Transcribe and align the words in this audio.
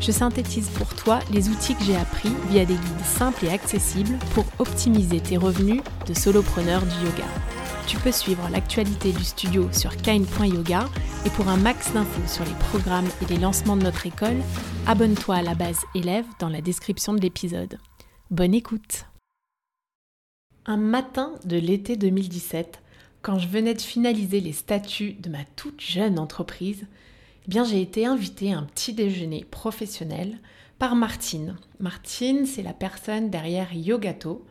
je 0.00 0.12
synthétise 0.12 0.68
pour 0.70 0.94
toi 0.94 1.20
les 1.30 1.48
outils 1.48 1.74
que 1.74 1.84
j'ai 1.84 1.96
appris 1.96 2.30
via 2.48 2.64
des 2.64 2.74
guides 2.74 3.04
simples 3.04 3.44
et 3.44 3.50
accessibles 3.50 4.18
pour 4.34 4.46
optimiser 4.58 5.20
tes 5.20 5.36
revenus 5.36 5.82
de 6.06 6.14
solopreneur 6.14 6.80
du 6.82 7.06
yoga. 7.06 7.26
Tu 7.86 7.98
peux 7.98 8.12
suivre 8.12 8.48
l'actualité 8.50 9.12
du 9.12 9.24
studio 9.24 9.68
sur 9.72 9.96
kind.yoga 9.96 10.88
et 11.26 11.30
pour 11.30 11.48
un 11.48 11.56
max 11.56 11.92
d'infos 11.92 12.26
sur 12.26 12.44
les 12.44 12.54
programmes 12.70 13.08
et 13.20 13.26
les 13.26 13.38
lancements 13.38 13.76
de 13.76 13.82
notre 13.82 14.06
école, 14.06 14.40
abonne-toi 14.86 15.36
à 15.36 15.42
la 15.42 15.54
base 15.54 15.80
élève 15.94 16.26
dans 16.38 16.48
la 16.48 16.60
description 16.60 17.12
de 17.12 17.20
l'épisode. 17.20 17.78
Bonne 18.30 18.54
écoute 18.54 19.06
Un 20.66 20.76
matin 20.76 21.32
de 21.44 21.56
l'été 21.56 21.96
2017, 21.96 22.80
quand 23.22 23.38
je 23.38 23.48
venais 23.48 23.74
de 23.74 23.80
finaliser 23.80 24.40
les 24.40 24.52
statuts 24.52 25.14
de 25.14 25.28
ma 25.28 25.44
toute 25.56 25.80
jeune 25.80 26.18
entreprise, 26.18 26.86
eh 27.46 27.48
bien 27.48 27.64
j'ai 27.64 27.80
été 27.80 28.06
invitée 28.06 28.52
à 28.52 28.58
un 28.58 28.64
petit 28.64 28.92
déjeuner 28.92 29.44
professionnel 29.50 30.38
par 30.78 30.96
Martine. 30.96 31.56
Martine, 31.78 32.46
c'est 32.46 32.62
la 32.62 32.72
personne 32.72 33.30
derrière 33.30 33.74
Yogato, 33.74 34.46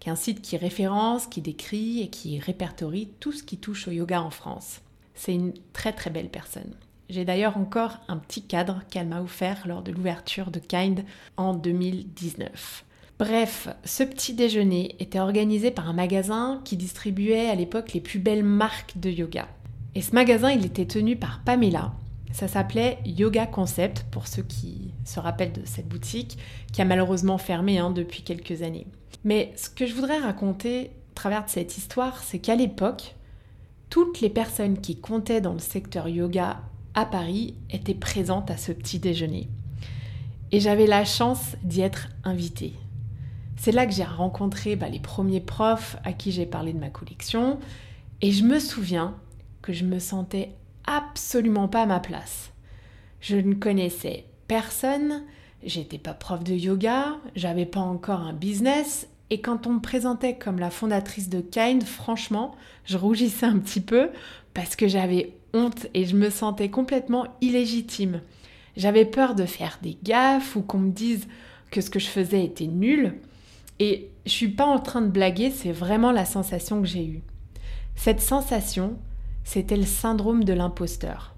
qui 0.00 0.08
est 0.08 0.12
un 0.12 0.16
site 0.16 0.42
qui 0.42 0.56
référence, 0.56 1.26
qui 1.26 1.40
décrit 1.40 2.00
et 2.00 2.08
qui 2.08 2.38
répertorie 2.38 3.08
tout 3.20 3.32
ce 3.32 3.42
qui 3.42 3.58
touche 3.58 3.88
au 3.88 3.90
yoga 3.90 4.22
en 4.22 4.30
France. 4.30 4.80
C'est 5.14 5.34
une 5.34 5.52
très 5.72 5.92
très 5.92 6.10
belle 6.10 6.28
personne. 6.28 6.74
J'ai 7.10 7.24
d'ailleurs 7.24 7.58
encore 7.58 7.98
un 8.08 8.16
petit 8.16 8.42
cadre 8.42 8.82
qu'elle 8.90 9.08
m'a 9.08 9.20
offert 9.20 9.66
lors 9.66 9.82
de 9.82 9.92
l'ouverture 9.92 10.50
de 10.50 10.58
Kind 10.58 11.04
en 11.36 11.54
2019. 11.54 12.84
Bref, 13.18 13.68
ce 13.84 14.02
petit 14.02 14.34
déjeuner 14.34 14.96
était 14.98 15.20
organisé 15.20 15.70
par 15.70 15.88
un 15.88 15.92
magasin 15.92 16.60
qui 16.64 16.76
distribuait 16.76 17.48
à 17.48 17.54
l'époque 17.54 17.92
les 17.92 18.00
plus 18.00 18.18
belles 18.18 18.42
marques 18.42 18.98
de 18.98 19.10
yoga. 19.10 19.48
Et 19.94 20.02
ce 20.02 20.14
magasin, 20.14 20.50
il 20.50 20.66
était 20.66 20.86
tenu 20.86 21.14
par 21.14 21.40
Pamela, 21.44 21.92
ça 22.34 22.48
s'appelait 22.48 22.98
Yoga 23.06 23.46
Concept, 23.46 24.06
pour 24.10 24.26
ceux 24.26 24.42
qui 24.42 24.92
se 25.04 25.20
rappellent 25.20 25.52
de 25.52 25.64
cette 25.64 25.86
boutique, 25.86 26.36
qui 26.72 26.82
a 26.82 26.84
malheureusement 26.84 27.38
fermé 27.38 27.78
hein, 27.78 27.92
depuis 27.92 28.22
quelques 28.22 28.62
années. 28.62 28.88
Mais 29.22 29.52
ce 29.54 29.70
que 29.70 29.86
je 29.86 29.94
voudrais 29.94 30.18
raconter 30.18 30.86
à 30.86 31.14
travers 31.14 31.44
de 31.44 31.48
cette 31.48 31.78
histoire, 31.78 32.24
c'est 32.24 32.40
qu'à 32.40 32.56
l'époque, 32.56 33.14
toutes 33.88 34.20
les 34.20 34.30
personnes 34.30 34.80
qui 34.80 34.96
comptaient 34.96 35.40
dans 35.40 35.52
le 35.52 35.60
secteur 35.60 36.08
yoga 36.08 36.60
à 36.94 37.06
Paris 37.06 37.54
étaient 37.70 37.94
présentes 37.94 38.50
à 38.50 38.56
ce 38.56 38.72
petit 38.72 38.98
déjeuner. 38.98 39.48
Et 40.50 40.58
j'avais 40.58 40.88
la 40.88 41.04
chance 41.04 41.54
d'y 41.62 41.82
être 41.82 42.08
invitée. 42.24 42.74
C'est 43.56 43.70
là 43.70 43.86
que 43.86 43.92
j'ai 43.92 44.02
rencontré 44.02 44.74
bah, 44.74 44.88
les 44.88 44.98
premiers 44.98 45.40
profs 45.40 45.96
à 46.02 46.12
qui 46.12 46.32
j'ai 46.32 46.46
parlé 46.46 46.72
de 46.72 46.80
ma 46.80 46.90
collection. 46.90 47.60
Et 48.22 48.32
je 48.32 48.42
me 48.42 48.58
souviens 48.58 49.14
que 49.62 49.72
je 49.72 49.84
me 49.84 50.00
sentais 50.00 50.50
absolument 50.86 51.68
pas 51.68 51.86
ma 51.86 52.00
place. 52.00 52.52
Je 53.20 53.36
ne 53.36 53.54
connaissais 53.54 54.24
personne, 54.48 55.22
j'étais 55.64 55.98
pas 55.98 56.14
prof 56.14 56.44
de 56.44 56.54
yoga, 56.54 57.16
j'avais 57.34 57.66
pas 57.66 57.80
encore 57.80 58.20
un 58.20 58.34
business, 58.34 59.08
et 59.30 59.40
quand 59.40 59.66
on 59.66 59.74
me 59.74 59.80
présentait 59.80 60.36
comme 60.36 60.58
la 60.58 60.70
fondatrice 60.70 61.28
de 61.28 61.40
Kind, 61.40 61.82
franchement, 61.84 62.54
je 62.84 62.98
rougissais 62.98 63.46
un 63.46 63.58
petit 63.58 63.80
peu 63.80 64.10
parce 64.52 64.76
que 64.76 64.86
j'avais 64.86 65.32
honte 65.54 65.86
et 65.94 66.04
je 66.04 66.16
me 66.16 66.30
sentais 66.30 66.68
complètement 66.68 67.26
illégitime. 67.40 68.20
J'avais 68.76 69.04
peur 69.04 69.34
de 69.34 69.46
faire 69.46 69.78
des 69.82 69.96
gaffes 70.02 70.56
ou 70.56 70.62
qu'on 70.62 70.78
me 70.78 70.92
dise 70.92 71.26
que 71.70 71.80
ce 71.80 71.90
que 71.90 71.98
je 71.98 72.06
faisais 72.06 72.44
était 72.44 72.66
nul. 72.66 73.14
Et 73.80 74.10
je 74.26 74.30
suis 74.30 74.48
pas 74.48 74.66
en 74.66 74.78
train 74.78 75.00
de 75.00 75.08
blaguer, 75.08 75.50
c'est 75.50 75.72
vraiment 75.72 76.12
la 76.12 76.24
sensation 76.24 76.80
que 76.80 76.86
j'ai 76.86 77.04
eue. 77.04 77.22
Cette 77.96 78.20
sensation, 78.20 78.96
c'était 79.44 79.76
le 79.76 79.84
syndrome 79.84 80.44
de 80.44 80.52
l'imposteur. 80.52 81.34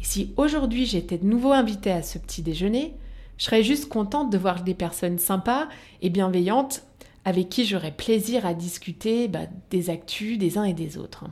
Et 0.00 0.04
si 0.04 0.32
aujourd'hui 0.36 0.86
j'étais 0.86 1.18
de 1.18 1.26
nouveau 1.26 1.52
invitée 1.52 1.92
à 1.92 2.02
ce 2.02 2.18
petit 2.18 2.42
déjeuner, 2.42 2.94
je 3.36 3.44
serais 3.44 3.62
juste 3.62 3.88
contente 3.88 4.30
de 4.30 4.38
voir 4.38 4.62
des 4.62 4.74
personnes 4.74 5.18
sympas 5.18 5.68
et 6.02 6.10
bienveillantes 6.10 6.82
avec 7.24 7.48
qui 7.48 7.64
j'aurais 7.64 7.92
plaisir 7.92 8.46
à 8.46 8.54
discuter 8.54 9.28
bah, 9.28 9.46
des 9.70 9.90
actus 9.90 10.38
des 10.38 10.58
uns 10.58 10.64
et 10.64 10.72
des 10.72 10.98
autres. 10.98 11.24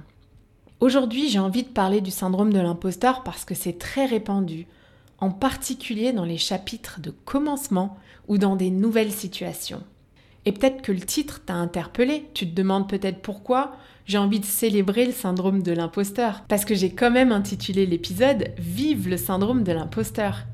Aujourd'hui, 0.81 1.28
j'ai 1.28 1.38
envie 1.38 1.65
de 1.65 1.69
parler 1.69 2.00
du 2.00 2.10
syndrome 2.10 2.53
de 2.53 2.60
l'imposteur 2.60 3.25
parce 3.25 3.44
que 3.44 3.55
c'est 3.55 3.78
très 3.78 4.06
répandu, 4.06 4.66
en 5.19 5.31
particulier 5.31 6.12
dans 6.12 6.25
les 6.25 6.38
chapitres 6.38 7.00
de 7.00 7.10
commencement 7.10 7.97
ou 8.28 8.38
dans 8.38 8.55
des 8.55 8.70
nouvelles 8.70 9.12
situations. 9.12 9.82
Et 10.44 10.53
peut-être 10.53 10.82
que 10.82 10.93
le 10.93 11.00
titre 11.00 11.43
t'a 11.44 11.55
interpellé, 11.55 12.28
tu 12.32 12.49
te 12.49 12.55
demandes 12.55 12.88
peut-être 12.88 13.20
pourquoi 13.20 13.72
j'ai 14.08 14.19
envie 14.19 14.41
de 14.41 14.46
célébrer 14.46 15.04
le 15.04 15.12
syndrome 15.12 15.62
de 15.62 15.70
l'imposteur, 15.70 16.42
parce 16.48 16.64
que 16.64 16.74
j'ai 16.74 16.91
quand 16.91 17.10
même 17.10 17.30
intitulé 17.30 17.84
l'épisode 17.84 18.52
Vive 18.58 19.06
le 19.06 19.19
syndrome 19.19 19.62
de 19.62 19.72
l'imposteur. 19.72 20.46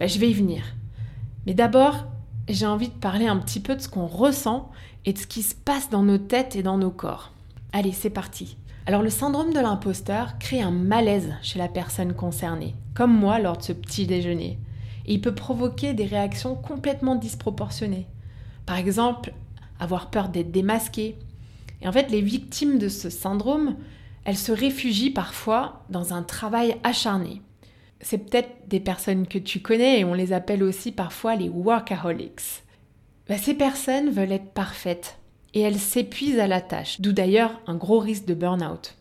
Ben, 0.00 0.08
je 0.08 0.18
vais 0.18 0.28
y 0.28 0.34
venir. 0.34 0.64
Mais 1.46 1.54
d'abord, 1.54 2.06
j'ai 2.48 2.66
envie 2.66 2.88
de 2.88 2.94
parler 2.94 3.28
un 3.28 3.36
petit 3.36 3.60
peu 3.60 3.76
de 3.76 3.80
ce 3.80 3.88
qu'on 3.88 4.06
ressent 4.06 4.70
et 5.04 5.12
de 5.12 5.18
ce 5.18 5.28
qui 5.28 5.42
se 5.42 5.54
passe 5.54 5.90
dans 5.90 6.02
nos 6.02 6.18
têtes 6.18 6.56
et 6.56 6.64
dans 6.64 6.76
nos 6.76 6.90
corps. 6.90 7.32
Allez, 7.72 7.92
c'est 7.92 8.10
parti. 8.10 8.56
Alors 8.84 9.02
le 9.02 9.10
syndrome 9.10 9.52
de 9.52 9.60
l'imposteur 9.60 10.36
crée 10.40 10.60
un 10.60 10.72
malaise 10.72 11.34
chez 11.40 11.60
la 11.60 11.68
personne 11.68 12.14
concernée, 12.14 12.74
comme 12.94 13.16
moi 13.16 13.38
lors 13.38 13.58
de 13.58 13.62
ce 13.62 13.72
petit 13.72 14.06
déjeuner. 14.06 14.58
Et 15.06 15.14
il 15.14 15.20
peut 15.20 15.34
provoquer 15.34 15.94
des 15.94 16.06
réactions 16.06 16.56
complètement 16.56 17.14
disproportionnées. 17.14 18.06
Par 18.66 18.76
exemple, 18.76 19.32
avoir 19.78 20.10
peur 20.10 20.30
d'être 20.30 20.50
démasqué. 20.50 21.16
Et 21.82 21.88
en 21.88 21.92
fait, 21.92 22.10
les 22.10 22.20
victimes 22.20 22.78
de 22.78 22.88
ce 22.88 23.10
syndrome, 23.10 23.76
elles 24.24 24.36
se 24.36 24.52
réfugient 24.52 25.10
parfois 25.10 25.84
dans 25.90 26.12
un 26.12 26.22
travail 26.22 26.76
acharné. 26.84 27.40
C'est 28.00 28.18
peut-être 28.18 28.50
des 28.68 28.80
personnes 28.80 29.26
que 29.26 29.38
tu 29.38 29.60
connais 29.60 30.00
et 30.00 30.04
on 30.04 30.14
les 30.14 30.32
appelle 30.32 30.62
aussi 30.62 30.92
parfois 30.92 31.34
les 31.34 31.48
workaholics. 31.48 32.62
Bah, 33.28 33.38
ces 33.38 33.54
personnes 33.54 34.10
veulent 34.10 34.32
être 34.32 34.52
parfaites 34.52 35.18
et 35.54 35.60
elles 35.60 35.78
s'épuisent 35.78 36.38
à 36.38 36.46
la 36.46 36.60
tâche, 36.60 37.00
d'où 37.00 37.12
d'ailleurs 37.12 37.60
un 37.66 37.74
gros 37.74 37.98
risque 37.98 38.26
de 38.26 38.34
burn-out. 38.34 38.96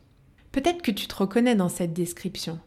Peut-être 0.52 0.82
que 0.82 0.92
tu 0.92 1.08
te 1.08 1.16
reconnais 1.16 1.56
dans 1.56 1.70
cette 1.70 1.94
description. 1.94 2.59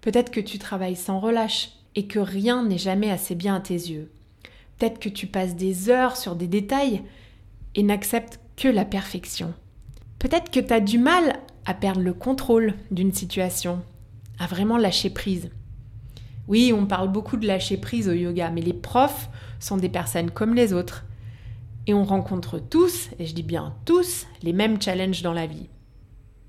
Peut-être 0.00 0.30
que 0.30 0.40
tu 0.40 0.58
travailles 0.58 0.96
sans 0.96 1.20
relâche 1.20 1.70
et 1.94 2.06
que 2.06 2.18
rien 2.18 2.64
n'est 2.64 2.78
jamais 2.78 3.10
assez 3.10 3.34
bien 3.34 3.56
à 3.56 3.60
tes 3.60 3.74
yeux. 3.74 4.10
Peut-être 4.78 4.98
que 4.98 5.08
tu 5.08 5.26
passes 5.26 5.54
des 5.54 5.88
heures 5.88 6.16
sur 6.16 6.36
des 6.36 6.48
détails 6.48 7.02
et 7.74 7.82
n'acceptes 7.82 8.40
que 8.56 8.68
la 8.68 8.84
perfection. 8.84 9.54
Peut-être 10.18 10.50
que 10.50 10.60
tu 10.60 10.72
as 10.72 10.80
du 10.80 10.98
mal 10.98 11.40
à 11.66 11.74
perdre 11.74 12.00
le 12.00 12.14
contrôle 12.14 12.74
d'une 12.90 13.12
situation, 13.12 13.82
à 14.38 14.46
vraiment 14.46 14.78
lâcher 14.78 15.10
prise. 15.10 15.50
Oui, 16.48 16.72
on 16.72 16.86
parle 16.86 17.10
beaucoup 17.10 17.36
de 17.36 17.46
lâcher 17.46 17.76
prise 17.76 18.08
au 18.08 18.12
yoga, 18.12 18.50
mais 18.50 18.60
les 18.60 18.72
profs 18.72 19.28
sont 19.58 19.76
des 19.76 19.88
personnes 19.88 20.30
comme 20.30 20.54
les 20.54 20.72
autres. 20.72 21.04
Et 21.86 21.94
on 21.94 22.04
rencontre 22.04 22.58
tous, 22.58 23.10
et 23.18 23.26
je 23.26 23.34
dis 23.34 23.42
bien 23.42 23.74
tous, 23.84 24.26
les 24.42 24.52
mêmes 24.52 24.80
challenges 24.80 25.22
dans 25.22 25.32
la 25.32 25.46
vie. 25.46 25.68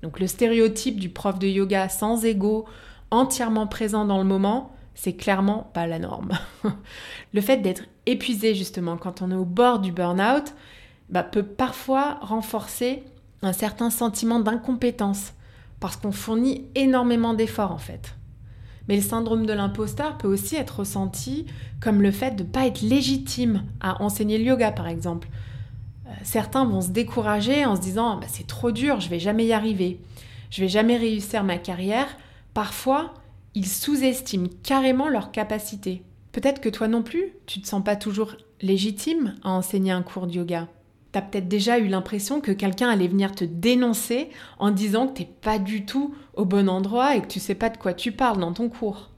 Donc 0.02 0.20
le 0.20 0.26
stéréotype 0.26 0.98
du 0.98 1.08
prof 1.08 1.38
de 1.38 1.48
yoga 1.48 1.88
sans 1.88 2.24
ego, 2.24 2.66
entièrement 3.10 3.66
présent 3.66 4.04
dans 4.04 4.18
le 4.18 4.24
moment, 4.24 4.72
c'est 4.94 5.14
clairement 5.14 5.70
pas 5.74 5.86
la 5.86 5.98
norme. 5.98 6.30
le 7.32 7.40
fait 7.40 7.58
d'être 7.58 7.84
épuisé 8.06 8.54
justement 8.54 8.96
quand 8.96 9.22
on 9.22 9.30
est 9.30 9.36
au 9.36 9.44
bord 9.44 9.80
du 9.80 9.92
burn-out 9.92 10.54
bah, 11.10 11.22
peut 11.22 11.42
parfois 11.42 12.18
renforcer 12.20 13.02
un 13.42 13.52
certain 13.52 13.90
sentiment 13.90 14.40
d'incompétence 14.40 15.32
parce 15.80 15.96
qu'on 15.96 16.12
fournit 16.12 16.66
énormément 16.74 17.34
d'efforts 17.34 17.72
en 17.72 17.78
fait. 17.78 18.14
Mais 18.88 18.96
le 18.96 19.02
syndrome 19.02 19.46
de 19.46 19.52
l'imposteur 19.52 20.16
peut 20.18 20.28
aussi 20.28 20.56
être 20.56 20.80
ressenti 20.80 21.46
comme 21.80 22.02
le 22.02 22.10
fait 22.10 22.32
de 22.32 22.42
ne 22.42 22.48
pas 22.48 22.66
être 22.66 22.80
légitime 22.80 23.64
à 23.80 24.02
enseigner 24.02 24.38
le 24.38 24.44
yoga 24.44 24.72
par 24.72 24.88
exemple. 24.88 25.28
Euh, 26.06 26.10
certains 26.22 26.64
vont 26.64 26.80
se 26.80 26.90
décourager 26.90 27.64
en 27.64 27.76
se 27.76 27.80
disant 27.80 28.16
bah, 28.16 28.26
c'est 28.28 28.46
trop 28.46 28.72
dur, 28.72 29.00
je 29.00 29.08
vais 29.08 29.20
jamais 29.20 29.46
y 29.46 29.52
arriver, 29.52 30.00
je 30.50 30.62
vais 30.62 30.68
jamais 30.68 30.96
réussir 30.96 31.44
ma 31.44 31.58
carrière. 31.58 32.08
Parfois, 32.54 33.14
ils 33.54 33.68
sous-estiment 33.68 34.48
carrément 34.62 35.08
leur 35.08 35.30
capacité. 35.30 36.02
Peut-être 36.32 36.60
que 36.60 36.68
toi 36.68 36.88
non 36.88 37.02
plus, 37.02 37.32
tu 37.46 37.60
te 37.60 37.68
sens 37.68 37.84
pas 37.84 37.96
toujours 37.96 38.36
légitime 38.60 39.34
à 39.44 39.50
enseigner 39.50 39.92
un 39.92 40.02
cours 40.02 40.26
de 40.26 40.32
yoga? 40.32 40.68
Tu 41.12 41.18
as 41.18 41.22
peut-être 41.22 41.48
déjà 41.48 41.78
eu 41.78 41.88
l'impression 41.88 42.40
que 42.40 42.52
quelqu'un 42.52 42.90
allait 42.90 43.08
venir 43.08 43.34
te 43.34 43.44
dénoncer 43.44 44.28
en 44.58 44.70
disant 44.70 45.08
que 45.08 45.18
t'es 45.18 45.28
pas 45.40 45.58
du 45.58 45.86
tout 45.86 46.14
au 46.34 46.44
bon 46.44 46.68
endroit 46.68 47.16
et 47.16 47.22
que 47.22 47.26
tu 47.28 47.40
sais 47.40 47.54
pas 47.54 47.70
de 47.70 47.78
quoi 47.78 47.94
tu 47.94 48.12
parles 48.12 48.38
dans 48.38 48.52
ton 48.52 48.68
cours. 48.68 49.10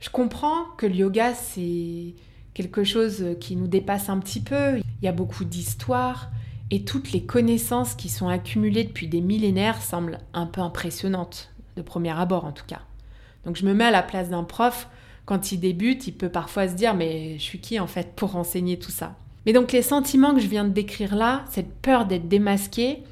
Je 0.00 0.10
comprends 0.10 0.64
que 0.78 0.86
le 0.86 0.94
yoga 0.94 1.34
c'est 1.34 2.14
quelque 2.54 2.84
chose 2.84 3.36
qui 3.40 3.56
nous 3.56 3.66
dépasse 3.66 4.08
un 4.08 4.18
petit 4.18 4.40
peu. 4.40 4.78
Il 4.78 5.04
y 5.04 5.08
a 5.08 5.12
beaucoup 5.12 5.44
d'histoires 5.44 6.30
et 6.70 6.84
toutes 6.84 7.12
les 7.12 7.24
connaissances 7.24 7.94
qui 7.94 8.08
sont 8.08 8.28
accumulées 8.28 8.84
depuis 8.84 9.06
des 9.06 9.20
millénaires 9.20 9.82
semblent 9.82 10.18
un 10.32 10.46
peu 10.46 10.60
impressionnantes, 10.62 11.50
de 11.76 11.82
premier 11.82 12.10
abord 12.18 12.46
en 12.46 12.52
tout 12.52 12.66
cas. 12.66 12.80
Donc 13.44 13.56
je 13.56 13.66
me 13.66 13.74
mets 13.74 13.84
à 13.84 13.90
la 13.90 14.02
place 14.02 14.30
d'un 14.30 14.44
prof, 14.44 14.88
quand 15.26 15.52
il 15.52 15.60
débute, 15.60 16.06
il 16.06 16.12
peut 16.12 16.30
parfois 16.30 16.68
se 16.68 16.74
dire 16.74 16.94
mais 16.94 17.38
je 17.38 17.42
suis 17.42 17.60
qui 17.60 17.78
en 17.78 17.86
fait 17.86 18.14
pour 18.14 18.36
enseigner 18.36 18.78
tout 18.78 18.90
ça? 18.90 19.16
Mais 19.46 19.52
donc 19.52 19.72
les 19.72 19.82
sentiments 19.82 20.34
que 20.34 20.40
je 20.40 20.48
viens 20.48 20.64
de 20.64 20.70
décrire 20.70 21.14
là, 21.14 21.44
cette 21.50 21.72
peur 21.74 22.06
d'être 22.06 22.28
démasqué, 22.28 23.02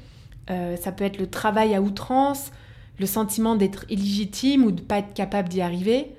euh, 0.49 0.75
ça 0.77 0.91
peut 0.91 1.03
être 1.03 1.19
le 1.19 1.27
travail 1.27 1.75
à 1.75 1.81
outrance, 1.81 2.51
le 2.99 3.05
sentiment 3.05 3.55
d'être 3.55 3.85
illégitime 3.89 4.63
ou 4.63 4.71
de 4.71 4.81
ne 4.81 4.85
pas 4.85 4.99
être 4.99 5.13
capable 5.13 5.49
d'y 5.49 5.61
arriver, 5.61 6.11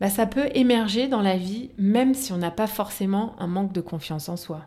bah, 0.00 0.08
ça 0.08 0.26
peut 0.26 0.48
émerger 0.54 1.08
dans 1.08 1.22
la 1.22 1.36
vie 1.36 1.70
même 1.78 2.14
si 2.14 2.32
on 2.32 2.38
n'a 2.38 2.50
pas 2.50 2.66
forcément 2.66 3.34
un 3.38 3.46
manque 3.46 3.72
de 3.72 3.80
confiance 3.80 4.28
en 4.28 4.36
soi. 4.36 4.62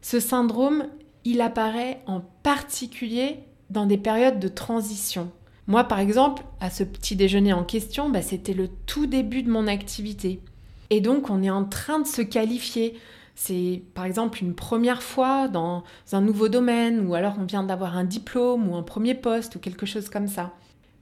Ce 0.00 0.20
syndrome, 0.20 0.86
il 1.24 1.40
apparaît 1.40 2.00
en 2.06 2.22
particulier 2.42 3.40
dans 3.70 3.86
des 3.86 3.98
périodes 3.98 4.40
de 4.40 4.48
transition. 4.48 5.30
Moi, 5.66 5.84
par 5.84 5.98
exemple, 5.98 6.42
à 6.60 6.70
ce 6.70 6.82
petit 6.82 7.16
déjeuner 7.16 7.52
en 7.52 7.64
question, 7.64 8.08
bah, 8.08 8.22
c'était 8.22 8.54
le 8.54 8.68
tout 8.86 9.06
début 9.06 9.42
de 9.42 9.50
mon 9.50 9.66
activité. 9.66 10.40
Et 10.88 11.02
donc, 11.02 11.28
on 11.28 11.42
est 11.42 11.50
en 11.50 11.64
train 11.64 11.98
de 12.00 12.06
se 12.06 12.22
qualifier. 12.22 12.98
C'est 13.40 13.82
par 13.94 14.04
exemple 14.04 14.42
une 14.42 14.52
première 14.52 15.00
fois 15.00 15.46
dans 15.46 15.84
un 16.10 16.20
nouveau 16.20 16.48
domaine, 16.48 17.06
ou 17.06 17.14
alors 17.14 17.36
on 17.38 17.44
vient 17.44 17.62
d'avoir 17.62 17.96
un 17.96 18.02
diplôme 18.02 18.68
ou 18.68 18.74
un 18.74 18.82
premier 18.82 19.14
poste 19.14 19.54
ou 19.54 19.60
quelque 19.60 19.86
chose 19.86 20.08
comme 20.08 20.26
ça. 20.26 20.54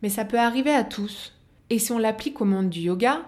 Mais 0.02 0.10
ça 0.10 0.26
peut 0.26 0.38
arriver 0.38 0.70
à 0.70 0.84
tous. 0.84 1.32
Et 1.70 1.78
si 1.78 1.92
on 1.92 1.98
l'applique 1.98 2.42
au 2.42 2.44
monde 2.44 2.68
du 2.68 2.80
yoga, 2.80 3.22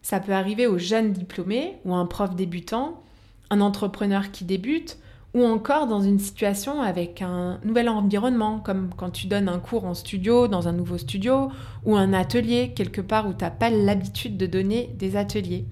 ça 0.00 0.20
peut 0.20 0.30
arriver 0.30 0.68
aux 0.68 0.78
jeunes 0.78 1.10
diplômés 1.10 1.78
ou 1.84 1.92
à 1.92 1.96
un 1.96 2.06
prof 2.06 2.36
débutant, 2.36 3.02
un 3.50 3.60
entrepreneur 3.60 4.30
qui 4.30 4.44
débute, 4.44 4.96
ou 5.34 5.44
encore 5.44 5.88
dans 5.88 6.00
une 6.00 6.20
situation 6.20 6.80
avec 6.80 7.20
un 7.20 7.58
nouvel 7.64 7.88
environnement, 7.88 8.60
comme 8.60 8.90
quand 8.96 9.10
tu 9.10 9.26
donnes 9.26 9.48
un 9.48 9.58
cours 9.58 9.86
en 9.86 9.94
studio, 9.94 10.46
dans 10.46 10.68
un 10.68 10.72
nouveau 10.72 10.98
studio, 10.98 11.50
ou 11.84 11.96
un 11.96 12.12
atelier 12.12 12.74
quelque 12.76 13.00
part 13.00 13.26
où 13.26 13.32
tu 13.32 13.42
n'as 13.42 13.50
pas 13.50 13.70
l'habitude 13.70 14.36
de 14.36 14.46
donner 14.46 14.94
des 14.94 15.16
ateliers. 15.16 15.66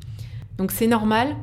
Donc 0.59 0.73
c'est 0.73 0.89
normal 0.89 1.37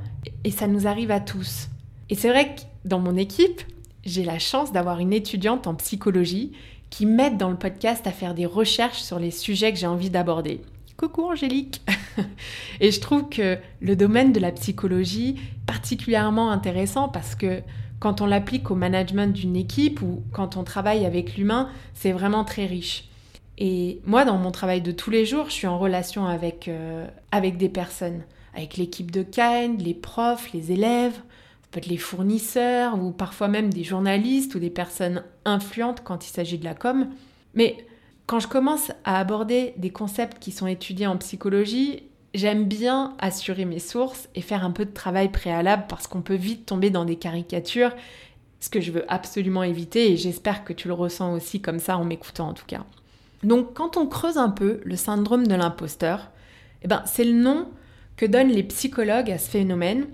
et 0.48 0.52
ça 0.52 0.66
nous 0.66 0.88
arrive 0.88 1.12
à 1.12 1.20
tous. 1.20 1.68
Et 2.10 2.16
c'est 2.16 2.30
vrai 2.30 2.56
que 2.56 2.62
dans 2.86 3.00
mon 3.00 3.18
équipe, 3.18 3.62
j'ai 4.06 4.24
la 4.24 4.40
chance 4.40 4.72
d'avoir 4.72 5.00
une 5.00 5.12
étudiante 5.12 5.68
en 5.68 5.76
psychologie 5.76 6.54
qui 6.90 7.06
m'aide 7.06 7.36
dans 7.36 7.50
le 7.50 7.58
podcast 7.58 8.08
à 8.08 8.12
faire 8.12 8.34
des 8.34 8.46
recherches 8.46 9.02
sur 9.02 9.20
les 9.20 9.32
sujets 9.32 9.74
que 9.74 9.78
j'ai 9.78 9.88
envie 9.88 10.10
d'aborder. 10.10 10.62
Coucou 10.96 11.26
Angélique 11.26 11.82
Et 12.80 12.92
je 12.92 13.02
trouve 13.02 13.28
que 13.28 13.58
le 13.82 13.96
domaine 13.98 14.32
de 14.32 14.40
la 14.40 14.54
psychologie 14.54 15.36
particulièrement 15.66 16.50
intéressant 16.50 17.10
parce 17.10 17.36
que 17.36 17.60
quand 18.00 18.22
on 18.22 18.26
l'applique 18.26 18.72
au 18.72 18.76
management 18.76 19.34
d'une 19.34 19.58
équipe 19.58 20.02
ou 20.02 20.24
quand 20.32 20.56
on 20.56 20.64
travaille 20.64 21.06
avec 21.06 21.36
l'humain, 21.36 21.68
c'est 21.94 22.14
vraiment 22.14 22.46
très 22.46 22.68
riche. 22.68 23.10
Et 23.58 24.00
moi, 24.06 24.24
dans 24.24 24.38
mon 24.38 24.52
travail 24.52 24.80
de 24.80 24.94
tous 24.94 25.12
les 25.12 25.26
jours, 25.26 25.48
je 25.48 25.56
suis 25.56 25.68
en 25.68 25.78
relation 25.78 26.26
avec, 26.26 26.70
euh, 26.70 27.06
avec 27.34 27.58
des 27.58 27.70
personnes, 27.70 28.22
avec 28.58 28.76
l'équipe 28.76 29.12
de 29.12 29.24
Kind, 29.24 29.80
les 29.82 29.94
profs, 29.94 30.52
les 30.52 30.74
élèves, 30.74 31.18
peut-être 31.72 31.88
les 31.88 31.98
fournisseurs 31.98 33.02
ou 33.02 33.12
parfois 33.12 33.48
même 33.48 33.72
des 33.72 33.84
journalistes 33.86 34.56
ou 34.56 34.60
des 34.60 34.70
personnes 34.70 35.24
influentes 35.46 36.04
quand 36.04 36.28
il 36.28 36.32
s'agit 36.32 36.58
de 36.58 36.66
la 36.66 36.76
com. 36.76 37.08
Mais 37.54 37.78
quand 38.26 38.40
je 38.40 38.48
commence 38.48 38.92
à 39.06 39.20
aborder 39.20 39.74
des 39.78 39.92
concepts 39.92 40.40
qui 40.40 40.52
sont 40.52 40.68
étudiés 40.68 41.08
en 41.08 41.18
psychologie, 41.18 42.04
J'aime 42.38 42.66
bien 42.66 43.16
assurer 43.18 43.66
mes 43.66 43.80
sources 43.80 44.30
et 44.36 44.42
faire 44.42 44.64
un 44.64 44.70
peu 44.70 44.86
de 44.86 44.94
travail 44.94 45.32
préalable 45.32 45.86
parce 45.90 46.06
qu'on 46.06 46.22
peut 46.22 46.36
vite 46.36 46.68
tomber 46.68 46.92
dans 46.92 47.04
des 47.04 47.16
caricatures, 47.16 47.96
ce 48.60 48.70
que 48.70 48.80
je 48.80 48.92
veux 48.92 49.12
absolument 49.12 49.64
éviter 49.64 50.12
et 50.12 50.18
j'espère 50.18 50.64
que 50.64 50.72
tu 50.72 50.88
le 50.88 50.94
ressens 50.94 51.34
aussi 51.34 51.62
comme 51.62 51.80
ça 51.80 51.98
en 51.98 52.04
m'écoutant 52.04 52.50
en 52.50 52.54
tout 52.54 52.68
cas. 52.68 52.86
Donc 53.42 53.74
quand 53.74 53.98
on 53.98 54.06
creuse 54.06 54.38
un 54.38 54.50
peu 54.50 54.82
le 54.84 54.96
syndrome 54.96 55.48
de 55.48 55.56
l'imposteur, 55.56 56.30
eh 56.84 56.88
ben, 56.88 57.02
c'est 57.06 57.24
le 57.24 57.34
nom 57.34 57.70
que 58.18 58.26
donnent 58.26 58.52
les 58.52 58.64
psychologues 58.64 59.32
à 59.32 59.38
ce 59.38 59.50
phénomène 59.50 60.08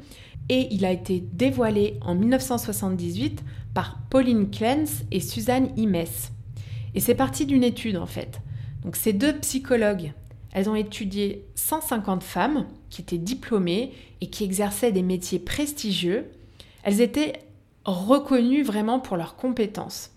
et 0.50 0.68
il 0.72 0.86
a 0.86 0.92
été 0.92 1.24
dévoilé 1.34 1.98
en 2.02 2.16
1978 2.16 3.44
par 3.74 3.98
Pauline 4.10 4.52
Clance 4.52 5.04
et 5.12 5.20
Suzanne 5.20 5.72
Imes. 5.78 6.06
Et 6.94 7.00
c'est 7.00 7.16
parti 7.16 7.46
d'une 7.46 7.64
étude 7.64 7.98
en 7.98 8.06
fait. 8.06 8.40
Donc 8.84 8.96
ces 8.96 9.14
deux 9.14 9.34
psychologues 9.40 10.14
elles 10.54 10.70
ont 10.70 10.76
étudié 10.76 11.46
150 11.56 12.24
femmes 12.24 12.68
qui 12.90 13.02
étaient 13.02 13.18
diplômées 13.18 13.92
et 14.22 14.30
qui 14.30 14.44
exerçaient 14.44 14.92
des 14.92 15.02
métiers 15.02 15.40
prestigieux. 15.40 16.30
Elles 16.84 17.02
étaient 17.02 17.34
reconnues 17.86 18.62
vraiment 18.62 19.00
pour 19.00 19.18
leurs 19.18 19.36
compétences. 19.36 20.12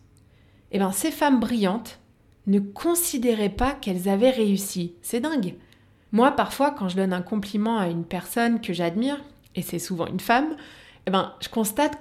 Et 0.71 0.77
eh 0.77 0.79
bien, 0.79 0.93
ces 0.93 1.11
femmes 1.11 1.41
brillantes 1.41 2.01
ne 2.47 2.59
considéraient 2.61 3.49
pas 3.49 3.73
qu'elles 3.73 4.09
avaient 4.09 4.31
réussi. 4.31 4.95
C'est 5.01 5.21
dingue. 5.21 5.55
Moi, 6.13 6.31
parfois, 6.33 6.71
quand 6.71 6.89
je 6.89 6.97
donne 6.97 7.13
un 7.13 7.23
compliment 7.23 7.79
à 7.79 7.89
une 7.89 8.05
personne 8.05 8.61
que 8.61 8.73
j'admire, 8.73 9.23
et 9.55 9.63
c'est 9.63 9.79
souvent 9.79 10.07
une 10.07 10.21
femme, 10.21 10.57
eh 11.07 11.11
ben, 11.11 11.33
je 11.41 11.49
constate 11.49 11.99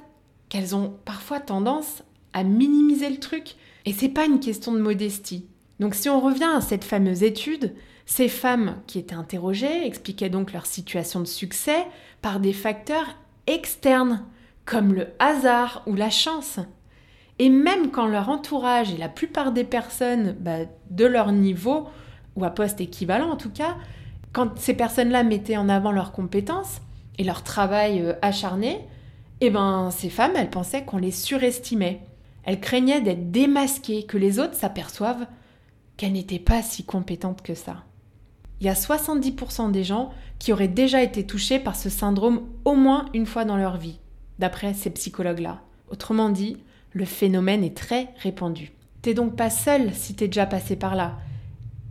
qu'elles 0.49 0.75
ont 0.75 0.95
parfois 1.05 1.39
tendance 1.39 2.03
à 2.33 2.43
minimiser 2.43 3.09
le 3.09 3.19
truc. 3.19 3.55
Et 3.85 3.93
c'est 3.93 4.09
pas 4.09 4.25
une 4.25 4.39
question 4.39 4.73
de 4.73 4.79
modestie. 4.79 5.47
Donc, 5.79 5.95
si 5.95 6.09
on 6.09 6.19
revient 6.19 6.51
à 6.55 6.61
cette 6.61 6.83
fameuse 6.83 7.23
étude, 7.23 7.73
ces 8.05 8.27
femmes 8.27 8.77
qui 8.87 8.99
étaient 8.99 9.15
interrogées 9.15 9.85
expliquaient 9.85 10.29
donc 10.29 10.53
leur 10.53 10.65
situation 10.65 11.19
de 11.19 11.25
succès 11.25 11.85
par 12.21 12.39
des 12.39 12.53
facteurs 12.53 13.17
externes, 13.47 14.23
comme 14.65 14.93
le 14.93 15.07
hasard 15.19 15.83
ou 15.85 15.95
la 15.95 16.09
chance. 16.09 16.59
Et 17.39 17.49
même 17.49 17.91
quand 17.91 18.07
leur 18.07 18.29
entourage 18.29 18.93
et 18.93 18.97
la 18.97 19.09
plupart 19.09 19.51
des 19.51 19.63
personnes 19.63 20.35
bah, 20.39 20.59
de 20.89 21.05
leur 21.05 21.31
niveau, 21.31 21.87
ou 22.35 22.43
à 22.43 22.49
poste 22.49 22.81
équivalent 22.81 23.29
en 23.29 23.37
tout 23.37 23.49
cas, 23.49 23.75
quand 24.33 24.59
ces 24.59 24.73
personnes-là 24.73 25.23
mettaient 25.23 25.57
en 25.57 25.69
avant 25.69 25.91
leurs 25.91 26.11
compétences 26.11 26.81
et 27.17 27.23
leur 27.23 27.43
travail 27.43 28.01
euh, 28.01 28.13
acharné, 28.21 28.79
eh 29.41 29.49
ben 29.49 29.89
ces 29.91 30.09
femmes, 30.09 30.33
elles 30.35 30.49
pensaient 30.49 30.83
qu'on 30.83 30.97
les 30.97 31.11
surestimait. 31.11 32.01
Elles 32.43 32.59
craignaient 32.59 33.01
d'être 33.01 33.31
démasquées, 33.31 34.03
que 34.03 34.17
les 34.17 34.39
autres 34.39 34.55
s'aperçoivent 34.55 35.25
qu'elles 35.97 36.13
n'étaient 36.13 36.39
pas 36.39 36.61
si 36.61 36.83
compétentes 36.83 37.41
que 37.41 37.55
ça 37.55 37.85
il 38.59 38.67
y 38.67 38.69
a 38.69 38.73
70% 38.73 39.71
des 39.71 39.83
gens 39.83 40.11
qui 40.39 40.53
auraient 40.53 40.67
déjà 40.67 41.03
été 41.03 41.25
touchés 41.25 41.59
par 41.59 41.75
ce 41.75 41.89
syndrome 41.89 42.41
au 42.63 42.75
moins 42.75 43.05
une 43.13 43.25
fois 43.25 43.45
dans 43.45 43.57
leur 43.57 43.77
vie, 43.77 43.99
d'après 44.39 44.73
ces 44.73 44.89
psychologues-là. 44.89 45.61
Autrement 45.89 46.29
dit, 46.29 46.57
le 46.93 47.05
phénomène 47.05 47.63
est 47.63 47.77
très 47.77 48.09
répandu. 48.17 48.71
T'es 49.01 49.13
donc 49.13 49.35
pas 49.35 49.49
seul 49.49 49.93
si 49.93 50.15
t'es 50.15 50.27
déjà 50.27 50.45
passé 50.45 50.75
par 50.75 50.95
là. 50.95 51.17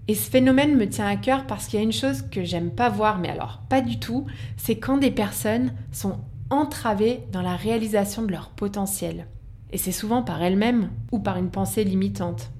Et 0.06 0.14
ce 0.14 0.30
phénomène 0.30 0.76
me 0.76 0.88
tient 0.88 1.06
à 1.06 1.16
cœur 1.16 1.46
parce 1.46 1.66
qu'il 1.66 1.78
y 1.78 1.82
a 1.82 1.84
une 1.84 1.92
chose 1.92 2.22
que 2.30 2.44
j'aime 2.44 2.70
pas 2.70 2.90
voir, 2.90 3.18
mais 3.18 3.30
alors 3.30 3.60
pas 3.68 3.80
du 3.80 3.98
tout, 3.98 4.26
c'est 4.56 4.76
quand 4.76 4.98
des 4.98 5.10
personnes 5.10 5.72
sont 5.92 6.18
entravées 6.50 7.20
dans 7.32 7.42
la 7.42 7.56
réalisation 7.56 8.22
de 8.22 8.32
leur 8.32 8.50
potentiel. 8.50 9.26
Et 9.72 9.78
c'est 9.78 9.92
souvent 9.92 10.22
par 10.22 10.42
elles-mêmes 10.42 10.90
ou 11.10 11.18
par 11.18 11.38
une 11.38 11.50
pensée 11.50 11.84
limitante. 11.84 12.50